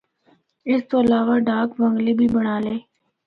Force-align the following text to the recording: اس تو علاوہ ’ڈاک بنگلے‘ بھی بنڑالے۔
اس 0.69 0.81
تو 0.89 0.95
علاوہ 1.05 1.35
’ڈاک 1.47 1.67
بنگلے‘ 1.79 2.13
بھی 2.19 2.27
بنڑالے۔ 2.35 2.75